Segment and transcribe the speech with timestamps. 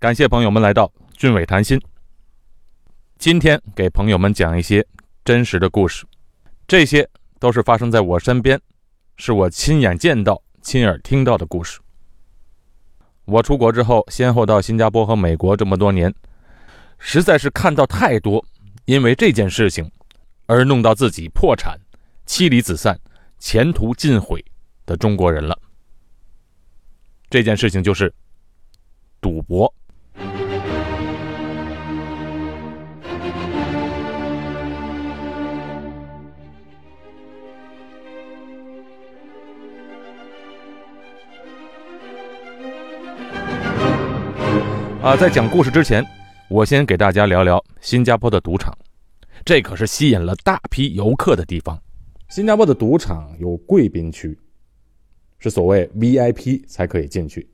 [0.00, 1.78] 感谢朋友们来到俊伟谈心。
[3.18, 4.86] 今天给朋友们讲一些
[5.26, 6.06] 真实的故事，
[6.66, 7.06] 这些
[7.38, 8.58] 都是发生在我身边，
[9.18, 11.80] 是我亲眼见到、亲耳听到的故事。
[13.26, 16.14] 我出国之后，先后到新加坡和美国这么多年，
[16.98, 18.42] 实在是看到太多
[18.86, 19.92] 因为这件事情
[20.46, 21.78] 而弄到自己破产、
[22.24, 22.98] 妻离子散、
[23.38, 24.42] 前途尽毁
[24.86, 25.60] 的中国人了。
[27.28, 28.10] 这件事情就是
[29.20, 29.70] 赌博。
[45.02, 46.04] 啊，在讲故事之前，
[46.50, 48.76] 我先给大家聊聊新加坡的赌场，
[49.46, 51.80] 这可是吸引了大批游客的地方。
[52.28, 54.38] 新加坡的赌场有贵宾区，
[55.38, 57.48] 是所谓 VIP 才可以进去。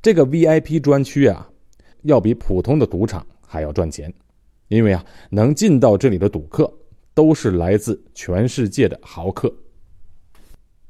[0.00, 1.46] 这个 VIP 专区啊，
[2.04, 4.10] 要比普通的赌场还要赚钱，
[4.68, 6.72] 因为啊，能进到这里的赌客
[7.12, 9.54] 都是来自全世界的豪客。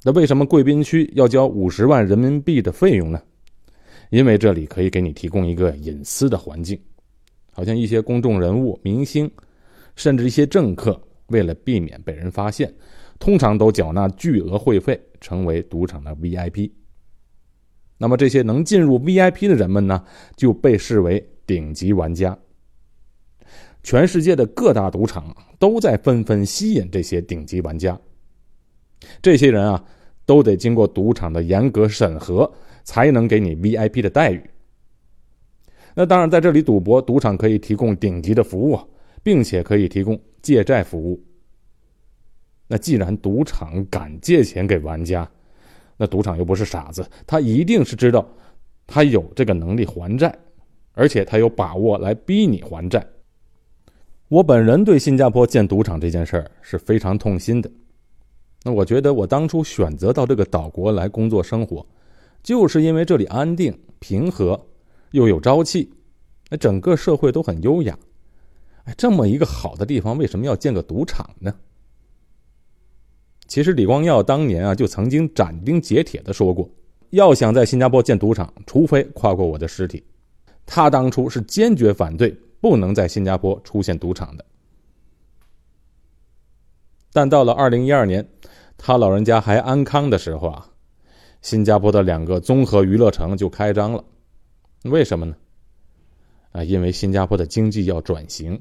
[0.04, 3.20] 那为什么贵宾区要交五十万人民币的费用呢？
[4.10, 6.80] 因为这里可以给你提供一个隐私的环境，
[7.52, 9.30] 好像一些公众人物、明星，
[9.96, 12.72] 甚至一些政客，为了避免被人发现，
[13.18, 16.70] 通常都缴纳巨额会费，成为赌场的 VIP。
[17.98, 20.04] 那么这些能进入 VIP 的人们呢，
[20.36, 22.38] 就被视为顶级玩家。
[23.82, 27.98] 全世界的各大赌场都在纷纷吸引这些顶级玩家。
[29.20, 29.84] 这些人啊，
[30.24, 32.50] 都得经过赌场的严格审核。
[32.88, 34.42] 才能给你 VIP 的待遇。
[35.94, 38.80] 那当然，在这里赌博，赌场可以提供顶级的服务，
[39.22, 41.22] 并且可以提供借债服务。
[42.66, 45.30] 那既然赌场敢借钱给玩家，
[45.98, 48.26] 那赌场又不是傻子，他一定是知道
[48.86, 50.34] 他有这个能力还债，
[50.94, 53.06] 而且他有把握来逼你还债。
[54.28, 57.70] 我本人对新加坡建赌场这件事儿是非常痛心的。
[58.62, 61.84] 那我觉得，我当初选择到这个岛国来工作生活。
[62.42, 64.66] 就是因为这里安定平和，
[65.10, 65.92] 又有朝气，
[66.50, 67.98] 那整个社会都很优雅。
[68.84, 71.54] 哎，这么一个好的地方，为什么要建个赌场呢？
[73.46, 76.70] 其实李光耀当年啊，就曾经斩钉截铁的说过，
[77.10, 80.04] 要想在新加坡建赌场，除非跨过我的尸体。
[80.64, 84.44] 他当初是坚决反对，不能在新加坡出现赌场的。
[87.12, 88.28] 但到了二零一二年，
[88.76, 90.70] 他老人家还安康的时候啊。
[91.40, 94.04] 新加坡的两个综合娱乐城就开张了，
[94.84, 95.36] 为什么呢？
[96.52, 98.60] 啊，因为新加坡的经济要转型。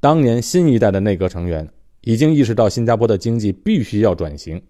[0.00, 1.68] 当年新一代的内阁成员
[2.02, 4.60] 已经意识到新加坡的经济必须要转型。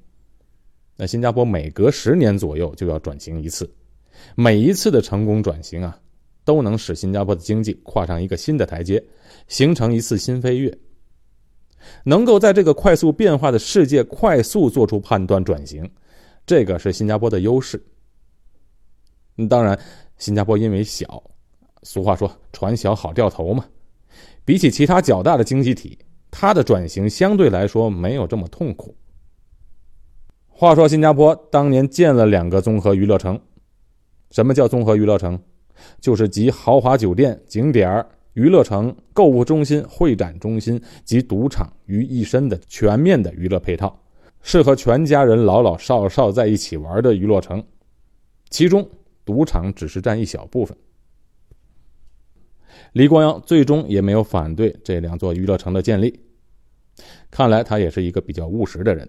[0.97, 3.71] 那新加坡每隔十年左右就要转型一次，
[4.35, 5.99] 每一次的成功转型啊，
[6.45, 9.03] 都能使新加坡的经济跨上一个新的台阶，
[9.49, 10.79] 形成一次新飞跃。
[12.05, 15.89] 能够在这个快速变化的世界快速做出判断转型。
[16.47, 17.85] 这个是新加坡的优势。
[19.51, 19.79] 当然，
[20.17, 21.23] 新加坡因为小，
[21.83, 23.67] 俗话说“船小好掉头”嘛。
[24.45, 25.99] 比起其他较大的经济体，
[26.31, 28.97] 它的转型相对来说没有这么痛苦。
[30.49, 33.39] 话说，新加坡当年建了两个综合娱乐城。
[34.31, 35.39] 什么叫综合娱乐城？
[36.01, 44.01] 就是集豪华酒店、景点、娱乐城、购物中心、会展中心及赌场于一身的全面的娱乐配套。
[44.47, 47.61] 适合全家人老老少少在一起玩的娱乐城，
[48.49, 48.89] 其中
[49.25, 50.79] 赌场只是占一小部分。
[52.93, 56.21] 李光耀最终也没有反对这两座娱乐城的建立，
[57.29, 59.09] 看来他也是一个比较务实的人。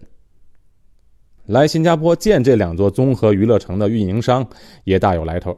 [1.46, 4.44] 来新加坡建这两座综合娱乐城的运营商
[4.86, 5.56] 也大有来头，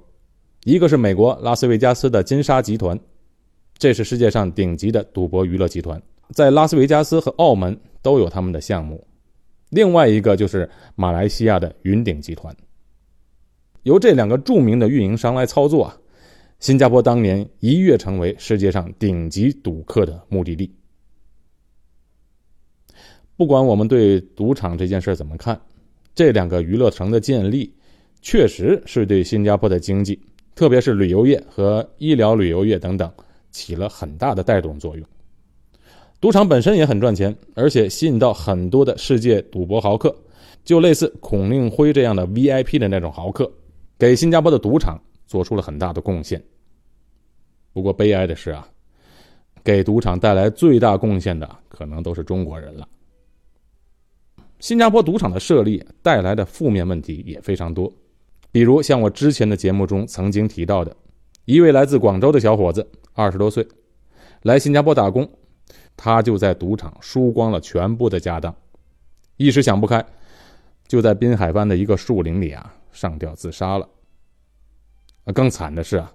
[0.66, 3.00] 一个是美国拉斯维加斯的金沙集团，
[3.78, 6.02] 这是世界上顶级的赌博娱乐集团，
[6.34, 9.06] 在拉斯维加斯和澳门都有他们的项目。
[9.70, 12.56] 另外一个就是马来西亚的云顶集团，
[13.84, 15.98] 由这两个著名的运营商来操作啊。
[16.60, 20.70] 新加坡当年一跃成为世界上顶级赌客的目的地。
[23.38, 25.62] 不管我们对赌场这件事怎么看，
[26.14, 27.74] 这两个娱乐城的建立，
[28.22, 30.20] 确实是对新加坡的经济，
[30.54, 33.10] 特别是旅游业和医疗旅游业等等，
[33.52, 35.08] 起了很大的带动作用。
[36.22, 40.14] 赌场本身也很赚钱，而且吸引到很多的世界赌博豪客，
[40.66, 43.50] 就类似孔令辉这样的 VIP 的那种豪客，
[43.98, 46.44] 给新加坡的赌场做出了很大的贡献。
[47.72, 48.68] 不过悲哀的是啊，
[49.64, 52.86] 给赌场带来最大贡献的可能都是中国人了。
[54.60, 57.90] 新加坡赌场的设立带来的负面问题也非常多，
[58.52, 60.94] 比如像我之前的节目中曾经提到的，
[61.46, 63.66] 一位来自广州的小伙子，二十多岁，
[64.42, 65.26] 来新加坡打工，
[66.02, 68.56] 他就在赌场输光了全部的家当，
[69.36, 70.04] 一时想不开，
[70.88, 73.86] 就在滨海湾的一个树林里啊上吊自杀了。
[75.34, 76.10] 更惨的是啊，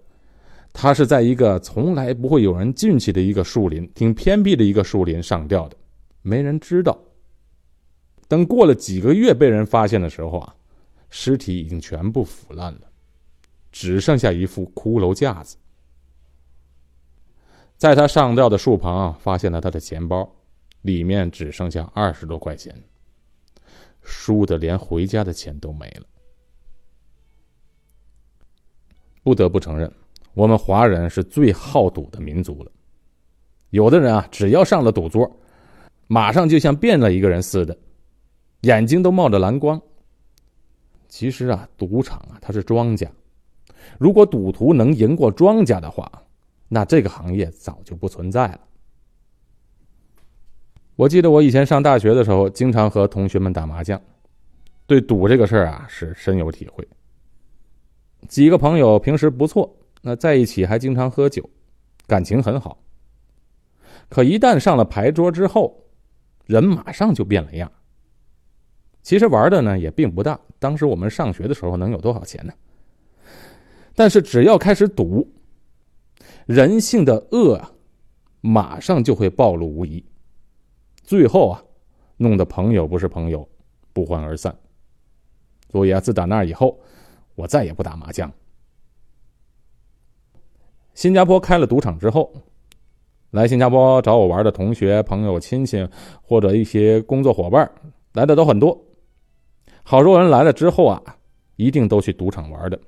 [0.72, 5.76] 他是在一个从来不会有人进去的一个树林，挺偏僻的一个树林上吊的，
[6.22, 6.98] 没人知道。
[8.26, 10.54] 等过了几个月被人发现的时候啊，
[11.10, 12.80] 尸体已经全部腐烂了。
[13.70, 15.56] 只剩下一副骷髅架子，
[17.76, 20.30] 在他上吊的树旁发现了他的钱包，
[20.82, 22.74] 里面只剩下二十多块钱，
[24.02, 26.06] 输的连回家的钱都没了。
[29.22, 29.90] 不得不承认，
[30.34, 32.70] 我们华人是最好赌的民族了。
[33.70, 35.30] 有的人啊，只要上了赌桌，
[36.06, 37.76] 马上就像变了一个人似的，
[38.60, 39.80] 眼睛都冒着蓝光。
[41.08, 43.10] 其实啊，赌场啊，它是庄家。
[43.98, 46.23] 如果赌徒能赢过庄家的话，
[46.68, 48.60] 那这个行业早就不存在了。
[50.96, 54.00] 我记得我以前上大学的时候，经常和同学们打麻将，
[54.86, 56.86] 对赌这个事儿啊是深有体会。
[58.28, 61.48] 几个朋友平时不错，那在一起还经常喝酒，
[62.06, 62.78] 感情很好。
[64.08, 65.84] 可一旦上了牌桌之后，
[66.46, 67.70] 人马上就变了样。
[69.02, 72.52] 其实玩的呢也并不大，当时我们上学的时候能有多少钱呢？
[73.94, 75.28] 但是只要开始赌，
[76.46, 77.72] 人性的恶啊，
[78.40, 80.04] 马上就会暴露无遗。
[81.02, 81.62] 最后啊，
[82.16, 83.48] 弄得朋友不是朋友，
[83.92, 84.54] 不欢而散。
[85.70, 86.78] 所以啊，自打那以后，
[87.34, 88.30] 我再也不打麻将。
[90.94, 92.32] 新加坡开了赌场之后，
[93.30, 95.88] 来新加坡找我玩的同学、朋友、亲戚
[96.22, 97.68] 或者一些工作伙伴
[98.12, 98.80] 来的都很多。
[99.82, 101.02] 好多人来了之后啊，
[101.56, 102.78] 一定都去赌场玩的。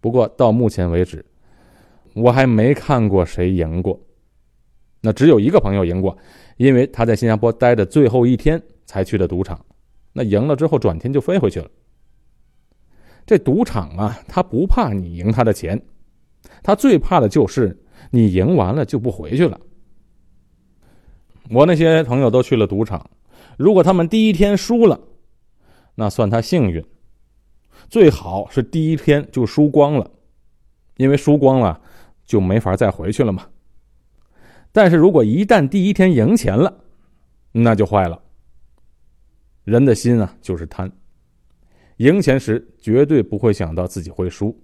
[0.00, 1.24] 不过到目前为止，
[2.20, 4.00] 我还没看过谁赢过。
[5.00, 6.16] 那只有一个朋友赢过，
[6.56, 9.64] 因为他在新加坡待的最后一天才去的赌场。
[10.12, 11.70] 那赢了之后，转天就飞回去了。
[13.24, 15.80] 这赌场啊，他不怕你赢他的钱，
[16.62, 17.78] 他最怕的就是
[18.10, 19.60] 你赢完了就不回去了。
[21.50, 23.08] 我那些朋友都去了赌场，
[23.56, 25.00] 如果他们第一天输了，
[25.94, 26.84] 那算他幸运。
[27.88, 30.10] 最好是第一天就输光了，
[30.96, 31.80] 因为输光了
[32.28, 33.44] 就没法再回去了嘛。
[34.70, 36.84] 但是如果一旦第一天赢钱了，
[37.50, 38.22] 那就坏了。
[39.64, 40.92] 人的心啊就是贪，
[41.96, 44.56] 赢钱时绝对不会想到自己会输，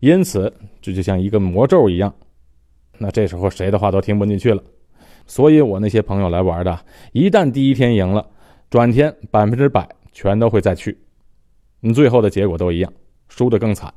[0.00, 2.14] 因此这就像一个魔咒一样。
[2.98, 4.62] 那这时候谁的话都听不进去了。
[5.26, 8.24] 所以我那些朋友来玩的，一旦第一天赢了，
[8.70, 10.96] 转天百分之百全都会再去。
[11.80, 12.92] 你最后的结果都一样，
[13.28, 13.92] 输得更惨。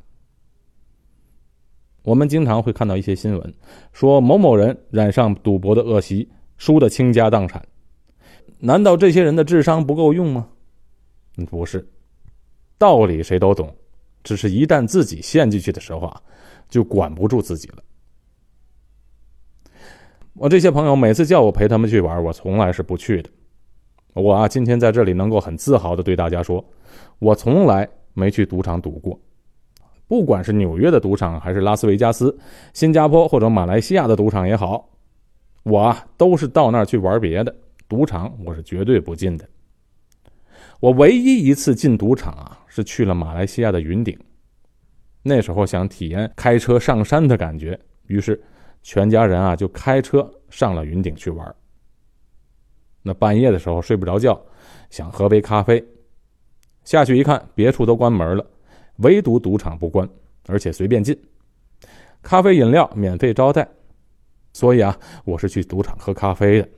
[2.01, 3.54] 我们经常会看到一些新闻，
[3.92, 7.63] 说某某人染上赌博的恶习，输得倾家荡产。
[8.60, 10.50] 难道这些人的智商不够用吗？
[11.50, 11.88] 不是，
[12.78, 13.74] 道理谁都懂，
[14.24, 16.22] 只是一旦自己陷进去的时候啊，
[16.68, 17.84] 就管不住自己了。
[20.34, 23.30] 我这些朋友每次叫我陪他们去玩，我从来是不去的。
[24.13, 26.63] 我啊，今天在这里能够很自豪的对大家说。
[27.19, 29.19] 我从来没去赌场赌过，
[30.09, 32.35] 不管是纽约的赌场，还是拉斯维加斯、
[32.73, 34.89] 新加坡或者马来西亚的赌场也好，
[35.62, 37.55] 我啊都是到那儿去玩别的
[37.88, 39.48] 赌场，我是绝对不进的。
[40.79, 44.17] 我唯一一次进赌场啊，是去了马来西亚的云顶，
[45.22, 48.41] 那时候想体验开车上山的感觉，于是
[48.81, 51.55] 全家人啊就开车上了云顶去玩。
[53.03, 54.41] 那半夜的时候睡不着觉，
[54.89, 55.86] 想喝杯咖啡。
[56.84, 58.43] 下去一看，别处都关门了，
[59.00, 60.08] 唯独赌场不关，
[60.48, 61.18] 而且随便进，
[62.22, 63.68] 咖啡饮料免费招待。
[64.53, 66.70] 所以啊，我是去赌场喝咖啡的。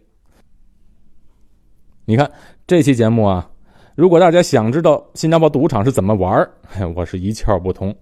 [2.06, 2.30] 你看
[2.68, 3.50] 这期节目啊，
[3.96, 6.52] 如果大家想知道新加坡赌场是怎么玩儿，
[6.96, 7.96] 我是一窍不通。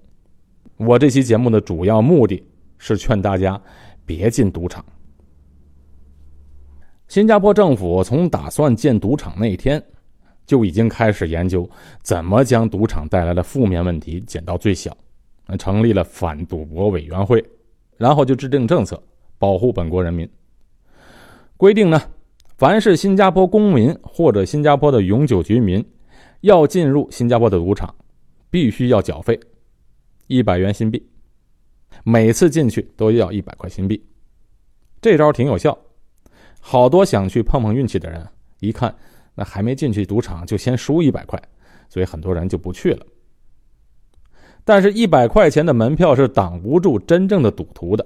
[0.77, 2.43] 我这期节目的主要目的
[2.77, 3.61] 是劝大家
[4.05, 4.83] 别进赌场。
[7.07, 9.83] 新加坡政府从打算建赌场那一天。
[10.49, 11.69] 就已经开始研究
[12.01, 14.97] 怎么将赌场带来的负面问题减到最小，
[15.59, 17.45] 成立了反赌博委员会，
[17.97, 18.99] 然后就制定政策
[19.37, 20.27] 保护本国人民。
[21.55, 22.01] 规定呢，
[22.57, 25.85] 凡是新加坡公民或者新加坡的永久居民
[26.41, 27.93] 要进入新加坡的赌场，
[28.49, 29.39] 必须要缴费
[30.25, 31.07] 一百元新币，
[32.03, 34.03] 每次进去都要一百块新币。
[34.99, 35.77] 这招挺有效，
[36.59, 38.27] 好多想去碰碰运气的人
[38.61, 38.95] 一看。
[39.39, 41.41] 那还没进去赌场就先输一百块，
[41.87, 43.05] 所以很多人就不去了。
[44.65, 48.05] 但是，一百块钱的门票是挡不住真正的赌徒的。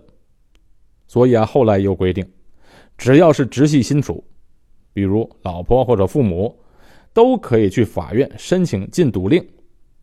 [1.08, 2.24] 所以啊，后来又规定，
[3.00, 4.24] 只要是直系亲属，
[4.94, 6.56] 比如老婆或者父母，
[7.14, 9.44] 都可以去法院申请禁赌令，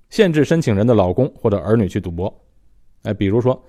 [0.08, 2.44] 限制申请人的老公或者儿女去赌博。
[3.02, 3.64] 哎，比如说，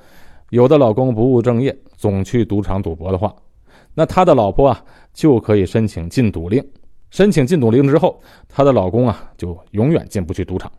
[0.49, 3.35] 有的老公不务正业，总去赌场赌博的话，
[3.93, 6.67] 那他的老婆啊就可以申请禁赌令。
[7.11, 10.71] 申请禁赌令之后，她的老公啊就永远进不去赌场。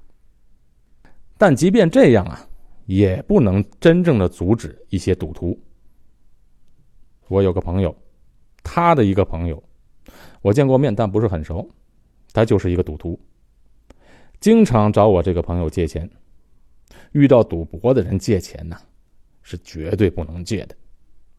[1.39, 2.49] 但即便这样啊，
[2.87, 5.61] 也不能真正的阻止一些赌徒。
[7.29, 7.95] 我有个朋友，
[8.63, 9.63] 他的一个朋友，
[10.41, 11.69] 我见过面，但不是很熟，
[12.33, 13.19] 他就是一个赌徒，
[14.41, 16.09] 经常找我这个朋友借钱。
[17.13, 18.77] 遇到赌博的人借钱呢，
[19.43, 20.75] 是绝对不能借的。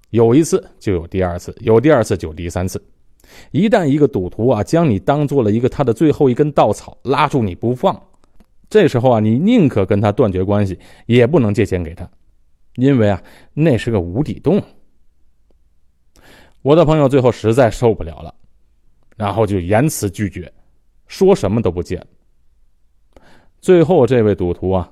[0.10, 2.84] 有一次就有第二次，有第二次就有第三次。
[3.52, 8.00] 一旦一个赌徒啊将你当做了一个他的最后一根稻草，拉住你不放，
[8.70, 12.10] 这时候啊你宁可跟他断绝关系，也不能借钱给他，
[12.76, 14.62] 因为啊那是个无底洞。
[16.62, 18.36] 我的朋友最后实在受不了了，
[19.16, 20.52] 然后就严词拒绝，
[21.08, 22.06] 说什么都不借。
[23.62, 24.92] 最后这位赌徒啊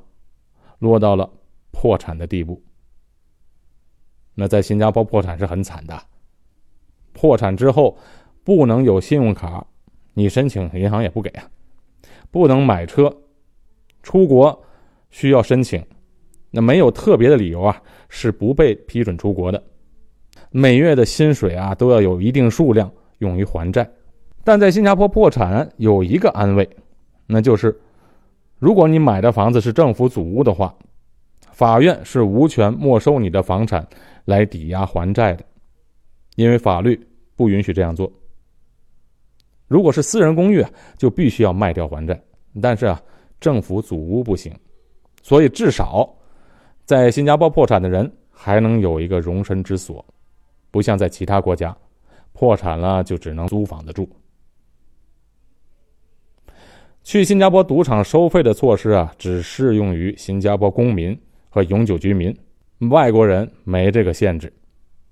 [0.80, 1.30] 落到了
[1.72, 2.64] 破产的地步。
[4.34, 6.02] 那在新加坡破产是很惨的，
[7.14, 7.98] 破产之后。
[8.44, 9.66] 不能有信用卡，
[10.14, 11.44] 你申请银行也不给啊。
[12.30, 13.14] 不能买车，
[14.02, 14.64] 出国
[15.10, 15.84] 需要申请，
[16.50, 19.62] 那没有特别的理由啊，是不被批准出国的。
[20.50, 23.90] 每月的薪水啊都要有一定数量用于还债。
[24.44, 26.68] 但在新加坡破产有一个安慰，
[27.28, 27.80] 那就是
[28.58, 30.74] 如果你买的房子是政府祖屋的话，
[31.52, 33.86] 法院是无权没收你的房产
[34.26, 35.44] 来抵押还债的，
[36.38, 37.00] 因为法律
[37.36, 38.12] 不允许这样做。
[39.72, 40.62] 如果是私人公寓，
[40.98, 42.22] 就必须要卖掉还债。
[42.62, 43.02] 但是啊，
[43.40, 44.54] 政府祖屋不行，
[45.24, 46.14] 所以至少
[46.84, 50.06] 在新加坡破产的人还能有一个容身之所，
[50.72, 51.74] 不像在其他国家，
[52.34, 54.10] 破产了就只能租房子住。
[57.02, 62.38] 去新加坡赌场收费的措施啊，只适用于新加坡公民和永久居民，
[62.90, 64.52] 外国人没这个限制。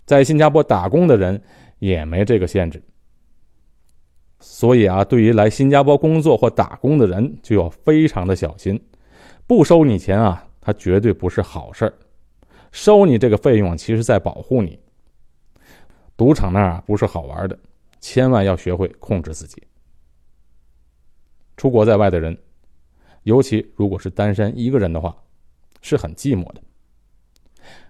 [0.03, 1.41] 在新加坡打工的人
[1.77, 2.83] 也没这个限制。
[4.39, 8.79] 所以啊，对于来新加坡工作或打工的人，就要非常的小心。
[9.45, 11.93] 不收你钱啊，他绝对不是好事儿。
[12.71, 14.79] 收你这个费用，其实在保护你。
[16.15, 17.59] 赌场那儿啊，不是好玩的，
[17.99, 19.61] 千万要学会控制自己。
[21.57, 22.37] 出国在外的人，
[23.23, 25.15] 尤其如果是单身一个人的话，
[25.81, 26.61] 是很寂寞的。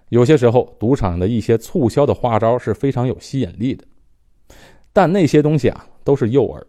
[0.08, 3.84] 有些时候，赌场的一些促销的花招是非常有吸引力的，
[4.92, 5.86] 但那些东西啊。
[6.04, 6.62] 都是诱饵。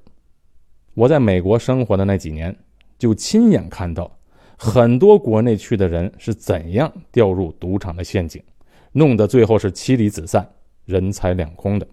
[0.94, 2.56] 我在美国生活的那几年，
[2.98, 4.20] 就亲眼看到
[4.58, 8.44] 很多国内去的人是怎样掉入赌场的陷阱，
[8.92, 10.48] 弄得最后是妻离子散、
[10.86, 11.88] 人财两空的。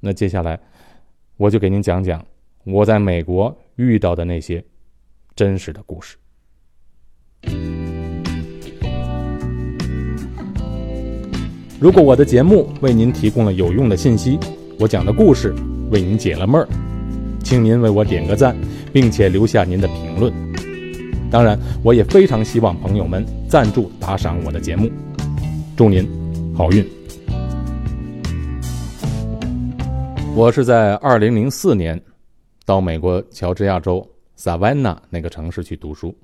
[0.00, 0.58] 那接下来，
[1.36, 2.24] 我就给您讲讲
[2.64, 4.64] 我在美国遇到的那些
[5.36, 6.16] 真实的故事。
[11.78, 14.38] 如果我的节目为您提供了有用的信息，
[14.80, 15.54] 我讲的故事。
[15.90, 16.68] 为您解了闷儿，
[17.42, 18.56] 请您为我点个赞，
[18.92, 20.32] 并且留下您的评论。
[21.30, 24.90] 当然，我也非常希望朋友们赞助打赏我的节目。
[25.76, 26.08] 祝您
[26.56, 26.84] 好运！
[30.34, 32.00] 我是在二零零四年
[32.64, 36.16] 到美国乔治亚州萨万纳那个城市去读书。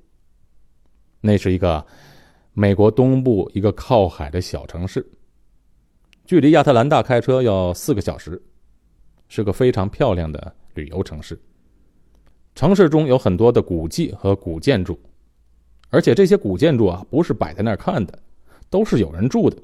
[1.19, 1.85] 那是一个
[2.53, 5.05] 美国东部一个靠海的小城市，
[6.25, 8.41] 距离亚特兰大开车要四个小时。
[9.31, 11.39] 是个非常漂亮的旅游城市。
[12.53, 14.99] 城市中有很多的古迹和古建筑，
[15.89, 18.19] 而且这些古建筑啊，不是摆在那儿看的，
[18.69, 19.57] 都是有人住的。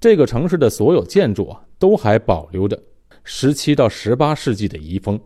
[0.00, 2.82] 这个城市的所有建筑啊，都还保留着
[3.22, 5.20] 十七到十八世纪的遗风。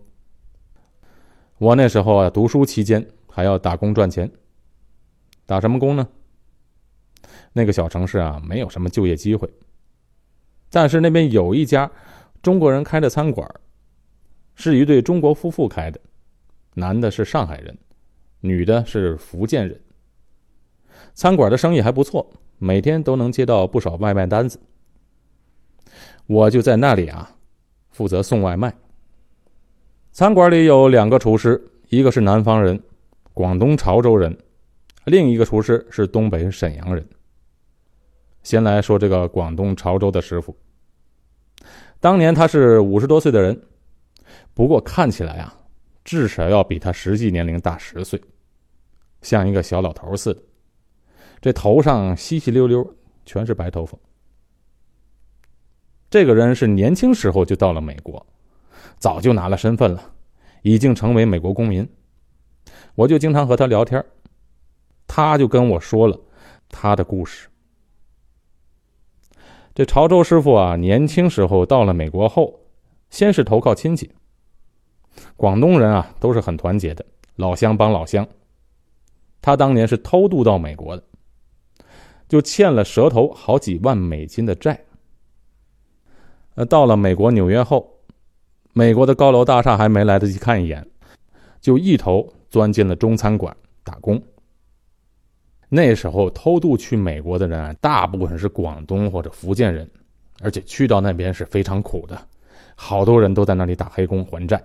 [1.58, 4.28] 我那时候啊，读书期间还要打工赚钱。
[5.46, 6.08] 打什么工呢？
[7.52, 9.48] 那个小城市啊，没有什么就业机会，
[10.70, 11.88] 但是那边有一家。
[12.46, 13.44] 中国人开的餐馆，
[14.54, 16.00] 是一对中国夫妇开的，
[16.74, 17.76] 男的是上海人，
[18.38, 19.80] 女的是福建人。
[21.12, 22.24] 餐馆的生意还不错，
[22.58, 24.60] 每天都能接到不少外卖单子。
[26.28, 27.34] 我就在那里啊，
[27.90, 28.72] 负责送外卖。
[30.12, 32.80] 餐馆里有两个厨师，一个是南方人，
[33.34, 34.38] 广东潮州人，
[35.06, 37.04] 另一个厨师是东北沈阳人。
[38.44, 40.56] 先来说这个广东潮州的师傅。
[42.06, 43.60] 当年他是五十多岁的人，
[44.54, 45.52] 不过看起来啊，
[46.04, 48.22] 至少要比他实际年龄大十岁。
[49.22, 50.40] 像一个小老头似的，
[51.40, 52.88] 这头上稀稀溜溜
[53.25, 53.98] 全是白头发。
[56.08, 58.25] 这个人是年轻时候就到了美国，
[58.98, 60.12] 早就拿了身份了，
[60.62, 61.84] 已经成为美国公民。
[62.94, 64.00] 我就经常和他聊天，
[65.08, 66.16] 他就跟我说了
[66.68, 67.48] 他的故事。
[69.76, 72.61] 这潮州师傅啊，年轻时候到了美国后，
[73.11, 74.11] 先是投靠亲戚。
[75.37, 77.04] 广东人啊，都是很团结的，
[77.35, 78.26] 老乡帮老乡。
[79.42, 81.04] 他当年是偷渡到美国的，
[82.26, 84.80] 就欠了蛇头好几万美金的债。
[86.54, 87.99] 呃，到了美国纽约后，
[88.73, 90.88] 美国的高楼大厦还没来得及看一眼，
[91.61, 93.54] 就一头钻进了中餐馆
[93.85, 94.23] 打工。
[95.68, 99.90] 那时候偷渡去美国的人啊，大部分是广东或者福建人，
[100.40, 102.16] 而且去到那边是非常苦的，
[102.76, 104.62] 好多人都在那里打黑工还债，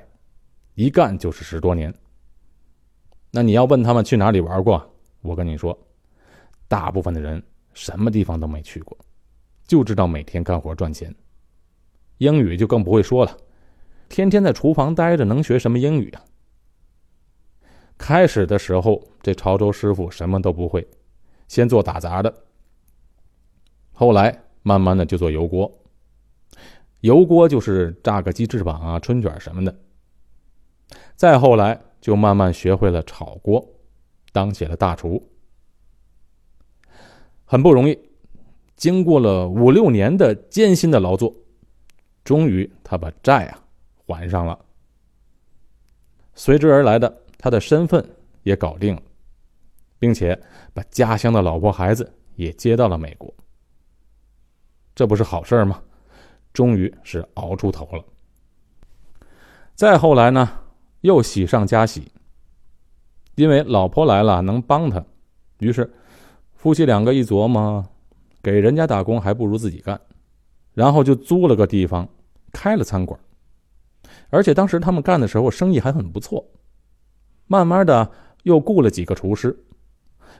[0.76, 1.94] 一干就是十多年。
[3.32, 5.78] 那你要问他们去哪里玩过，我跟你说，
[6.68, 7.42] 大部分的人
[7.74, 8.98] 什么地方都没去过，
[9.66, 11.14] 就知道每天干活赚钱。
[12.20, 13.36] 英语就更不会说了，
[14.08, 16.22] 天天在厨房待着，能学什么英语啊？
[18.02, 20.86] 开始的时候，这潮州师傅什么都不会，
[21.48, 22.34] 先做打杂的，
[23.94, 25.72] 后来慢慢的就做油锅。
[27.02, 29.80] 油锅就是炸个鸡翅膀啊、春卷什么的。
[31.16, 33.64] 再后来就慢慢学会了炒锅，
[34.32, 35.30] 当起了大厨，
[37.46, 37.98] 很不容易。
[38.76, 41.36] 经过了五六年的艰辛的劳作。
[42.24, 43.64] 终于，他把债啊
[44.08, 44.58] 还上了。
[46.34, 48.08] 随之而来的，他的身份
[48.44, 49.02] 也搞定了，
[49.98, 50.40] 并且
[50.76, 53.34] 把家乡的老婆孩子也接到了美国。
[54.94, 55.82] 这不是好事吗？
[56.54, 58.06] 终于是熬出头了。
[59.74, 60.48] 再后来呢，
[61.02, 62.12] 又喜上加喜，
[63.34, 65.04] 因为老婆来了能帮他，
[65.58, 65.92] 于是
[66.54, 67.84] 夫妻两个一琢磨，
[68.44, 70.00] 给人家打工还不如自己干。
[70.76, 72.08] 然后就租了个地方，
[72.52, 73.20] 开了餐馆。
[74.30, 76.46] 而且当时他们干的时候生意还很不错，
[77.48, 78.12] 慢慢的
[78.44, 79.58] 又雇了几个厨师，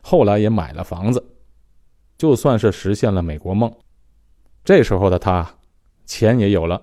[0.02, 1.24] 后来也买了房子，
[2.18, 3.74] 就算是实现了美国梦。
[4.64, 5.58] 这时候的他，
[6.06, 6.82] 钱也有了，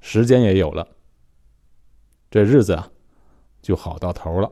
[0.00, 0.86] 时间也有了，
[2.30, 2.90] 这日子啊，
[3.62, 4.50] 就好到头了。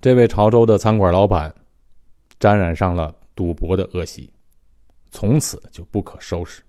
[0.00, 1.54] 这位潮州的餐馆老板，
[2.40, 4.32] 沾染上了赌博的恶习。
[5.14, 6.62] 从此就不可收拾。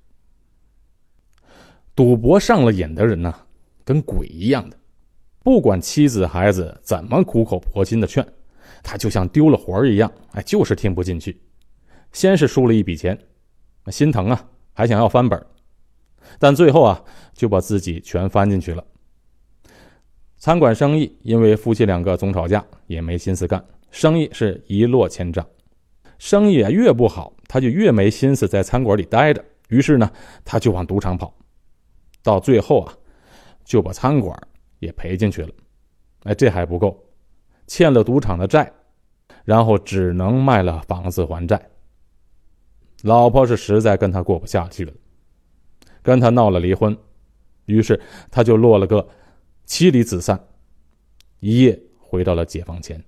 [1.96, 3.34] 赌博上了瘾的人呢，
[3.86, 4.78] 跟鬼一样的，
[5.44, 8.26] 不管妻子孩子怎么苦口婆心的劝，
[8.82, 11.40] 他就像丢了魂儿一样，哎，就是听不进去。
[12.14, 13.18] 先是输了一笔钱，
[13.88, 15.46] 心疼啊，还想要翻本，
[16.40, 17.04] 但最后啊，
[17.34, 18.84] 就把自己全翻进去了。
[20.38, 25.46] 餐馆生意因为夫妻两个总吵架，也没心思干，生意是一落千丈。
[26.20, 29.44] 生意啊越不好，他就越没心思在餐馆里待着。
[29.70, 30.10] 于是呢，
[30.46, 31.36] 他就往赌场跑，
[32.22, 32.94] 到最后啊，
[33.66, 34.38] 就把餐馆
[34.84, 35.50] 也赔进去了。
[36.24, 37.04] 哎，这还不够，
[37.68, 38.72] 欠了赌场的债，
[39.44, 41.70] 然后只能卖了房子还债。
[43.02, 44.94] 老婆是实在跟他过不下去了，
[46.02, 46.98] 跟他闹了离婚，
[47.66, 48.00] 于是
[48.32, 49.06] 他就落了个
[49.66, 50.42] 妻离子散，
[51.40, 53.04] 一夜回到了解放前。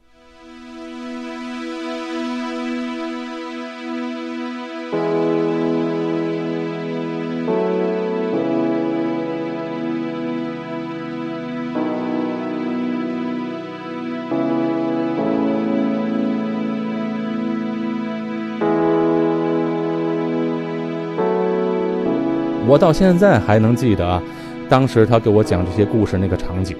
[22.67, 24.21] 我到现在还能记得，
[24.67, 26.75] 当时他给我讲这些故事那个场景。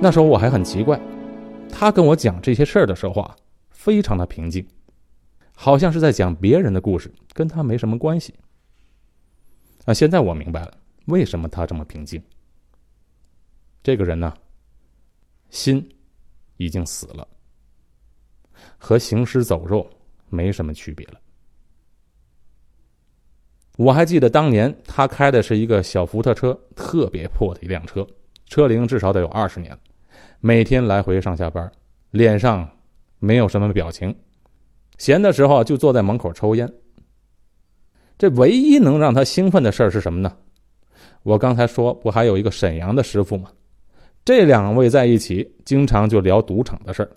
[0.00, 1.00] 那时候我还很奇怪，
[1.68, 3.36] 他跟我讲这些事儿的时候啊，
[3.70, 4.64] 非常的平静，
[5.56, 8.32] 好像是在讲别人的故事，跟他没什么关系。
[9.86, 10.72] 啊，现在我明白了，
[11.06, 12.22] 为什么他这么平静。
[13.82, 14.32] 这个人呢，
[15.50, 15.84] 心
[16.58, 17.26] 已经死了，
[18.78, 19.90] 和行尸走肉
[20.28, 21.18] 没什么区别了。
[23.78, 28.06] 我还记得当年他开的是一个小福特车，特别破的一辆车，
[28.46, 29.76] 车龄至少得有二十年
[30.40, 31.70] 每天来回上下班，
[32.10, 32.68] 脸上
[33.18, 34.14] 没有什么表情，
[34.98, 36.70] 闲的时候就坐在门口抽烟。
[38.18, 40.36] 这唯一能让他兴奋的事儿是什么呢？
[41.22, 43.50] 我刚才说不还有一个沈阳的师傅吗？
[44.24, 47.10] 这两位在一起，经常就聊赌场的事儿，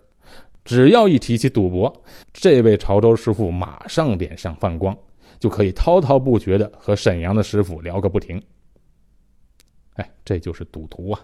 [0.63, 4.97] 只要一提起赌博，这位潮州师傅马上脸上泛光。
[5.39, 8.41] 就可以滔滔不绝的和沈阳的师傅聊个不停。
[9.95, 11.19] 哎，这就是赌徒啊！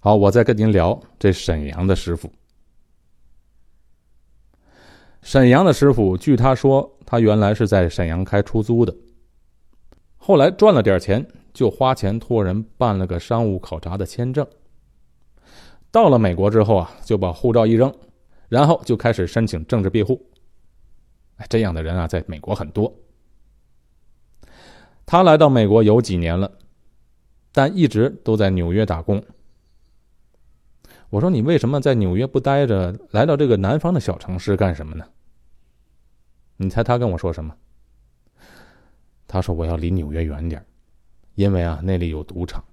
[0.00, 2.30] 好，我再跟您聊这沈阳的师傅。
[5.20, 8.96] 沈阳的师傅，据他说，他原来是在沈阳开出租的，
[10.16, 14.46] 后来赚了点钱，就花钱托人办了个商务考察的签证。
[15.90, 17.92] 到了美国之后啊，就把护照一扔，
[18.48, 20.24] 然后就开始申请政治庇护。
[21.36, 22.92] 哎，这样的人啊，在美国很多。
[25.06, 26.50] 他来到美国有几年了，
[27.52, 29.22] 但一直都在纽约打工。
[31.10, 35.04] 我说你为什么在纽约不待着，来到这个南方的小城市干什么呢？
[36.56, 37.54] 你猜他跟我说什么？
[39.26, 40.64] 他说我要离纽约远点
[41.34, 42.64] 因为啊那里有赌场。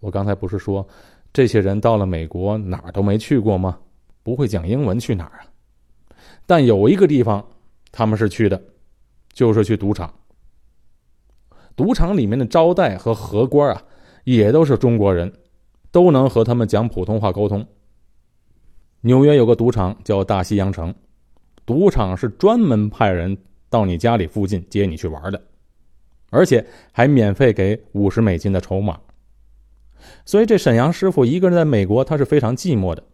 [0.00, 0.86] 我刚才不是说，
[1.32, 3.78] 这些人到了美国哪儿都没去过吗？
[4.24, 5.46] 不会讲英文去哪儿啊？
[6.44, 7.46] 但有一个地方
[7.92, 8.60] 他们是去的，
[9.32, 10.12] 就是去赌场。
[11.76, 13.84] 赌场里面的招待和荷官啊，
[14.24, 15.32] 也都是中国人。
[15.94, 17.64] 都能和他们讲普通话沟通。
[19.02, 20.92] 纽约有个赌场叫大西洋城，
[21.64, 23.38] 赌场是专门派人
[23.70, 25.40] 到你家里附近接你去玩的，
[26.30, 28.98] 而且还免费给五十美金的筹码。
[30.24, 33.04] 所以这沈阳师傅一个人在美国他是非常寂寞的，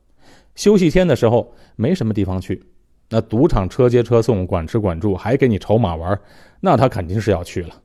[0.54, 2.62] 休息天的时候没什么地方去，
[3.08, 6.20] 那赌场车接车送，管吃管住，还给你筹码玩，
[6.60, 7.82] 那他肯定是要去了。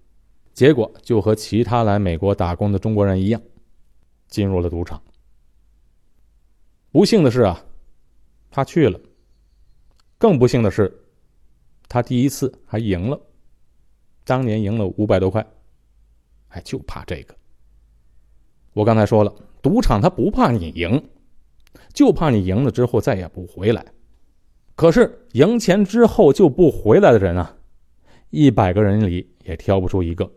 [0.54, 3.42] 结果就和其他来美国打工的中国人一样。
[4.28, 5.02] 进入了赌场。
[6.92, 7.64] 不幸的是啊，
[8.50, 9.00] 他去了。
[10.18, 10.92] 更不幸的是，
[11.88, 13.18] 他第一次还赢了，
[14.26, 15.46] 当年赢了五百多块。
[16.50, 17.36] 哎，就怕这个。
[18.74, 21.02] 我刚才说了，赌场他不怕你赢，
[21.94, 23.86] 就怕你赢了之后再也不回来。
[24.76, 27.56] 可是赢钱之后就不回来的人啊，
[28.30, 30.30] 一百个人里也挑不出一个，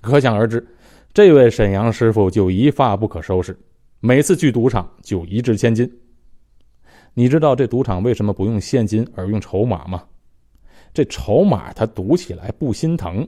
[0.00, 0.66] 可想而知。
[1.12, 3.56] 这位沈阳师傅就一发不可收拾，
[4.00, 5.88] 每次去赌场就一掷千金。
[7.14, 10.02] 你知道这赌场为什么不用现金而用筹码吗？
[10.92, 13.26] 这筹码他赌起来不心疼。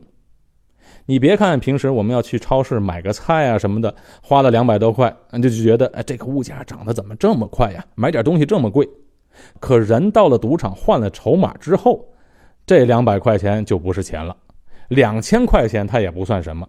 [1.07, 7.85] 你别看平时我们要去超市买个菜啊什么的，花了两百多块，就就觉得哎，这个物价涨得怎么这么快呀？
[7.95, 8.89] 买点东西这么贵。
[9.61, 12.05] 可人到了赌场换了筹码之后，
[12.67, 14.37] 这两百块钱就不是钱了，
[14.89, 16.69] 两千块钱他也不算什么。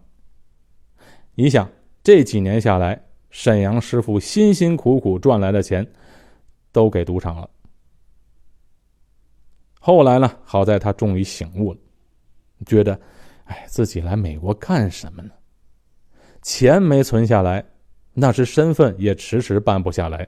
[1.34, 1.68] 你想
[2.04, 5.88] 这几年下来，沈阳师傅辛辛苦苦赚来的钱，
[6.72, 7.50] 都给赌场了。
[9.80, 11.80] 后来呢，好在他终于醒悟了，
[12.66, 13.00] 觉得，
[13.48, 15.32] 哎，自己来美国干什么呢？
[16.42, 17.66] 钱没存下来，
[18.14, 20.28] 那是身份也迟迟办不下来。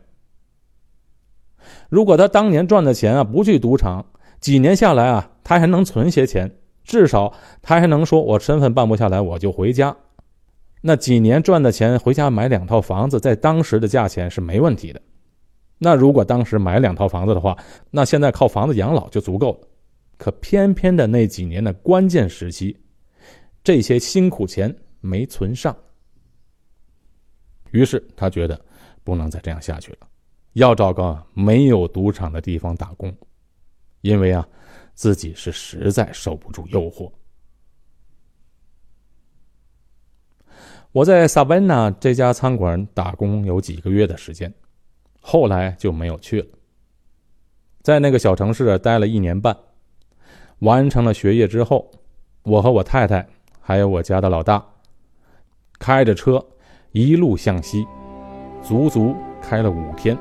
[1.90, 4.06] 如果他当年赚的钱啊，不去赌场，
[4.40, 6.52] 几年下来啊，他还能存些钱，
[6.84, 9.96] 至少他还能说，我身份办不下来，我就回家。
[10.82, 15.02] 那几年赚的钱回家买两套房子，在当时的价钱是没问题的。
[15.78, 17.58] 那如果当时买两套房子的话，
[17.92, 19.68] 那现在靠房子养老就足够了。
[20.18, 22.78] 可偏偏的那几年的关键时期，
[23.64, 25.76] 这些辛苦钱没存上。
[27.72, 28.60] 于是他觉得
[29.04, 30.08] 不能再这样下去了，
[30.54, 33.16] 要找个没有赌场的地方打工，
[34.02, 34.48] 因为啊，
[34.96, 37.12] 自己是实在受不住诱惑。
[40.92, 44.52] 我在萨温纳这家餐馆打工有几个月的时间，
[45.22, 46.48] 后来就没有去了。
[47.84, 49.56] 在那个小城市待了一年半，
[50.60, 51.92] 完成了学业之后，
[52.42, 53.28] 我和我太太
[53.70, 54.66] 还有我家的老大，
[55.78, 56.44] 开着车
[56.92, 57.86] 一路向西，
[58.64, 60.18] 足足开了五天，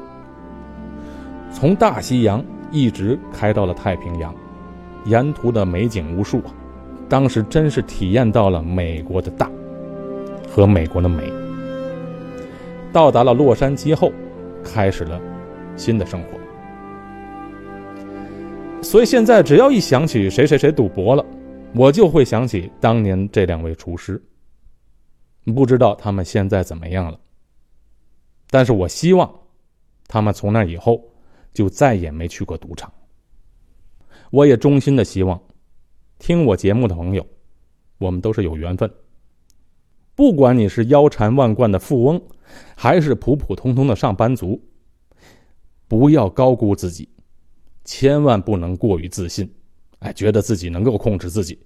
[1.51, 4.35] 从大西洋一直开到了太平洋，
[5.07, 6.53] 沿途的美景无数啊！
[7.09, 9.51] 当时真是体验到了美国的大。
[10.47, 11.33] 和美国的美。
[12.93, 14.13] 到达了洛杉矶后，
[14.63, 15.19] 开始了
[15.75, 16.29] 新的生活。
[18.83, 21.25] 所以现在只要一想起谁谁谁赌博了，
[21.75, 24.23] 我就会想起当年这两位厨师。
[25.55, 27.19] 不知道他们现在怎么样了，
[28.51, 29.33] 但是我希望
[30.07, 31.03] 他们从那以后
[31.55, 32.93] 就再也没去过赌场。
[34.31, 35.41] 我也衷心的希望，
[36.19, 37.27] 听我节目的朋友，
[37.97, 38.91] 我们都是有缘分。
[40.15, 42.21] 不管你是腰缠万贯的富翁，
[42.77, 44.61] 还是普普通通的上班族，
[45.87, 47.09] 不要高估自己，
[47.85, 49.51] 千万不能过于自信。
[50.01, 51.59] 哎，觉得自己能够控制自己，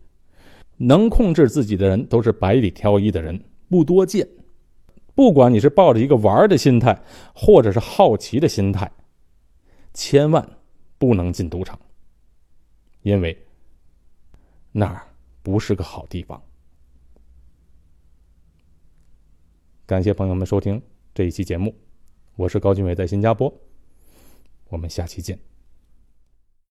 [0.77, 4.27] 能控制自己的人都是百里挑一的人，不多见。
[5.14, 6.99] 不管你是抱着一个玩的心态，
[7.35, 8.90] 或者是好奇的心态，
[9.92, 10.49] 千万
[10.97, 11.79] 不能进赌场，
[13.03, 13.37] 因为
[14.73, 15.07] 那儿
[15.42, 16.42] 不是个好地方。
[19.85, 20.81] 感谢朋友们收听，
[21.12, 21.75] 这一期节目。
[22.37, 23.53] 我是高俊伟，在新加坡。
[24.71, 25.52] 我们下期见。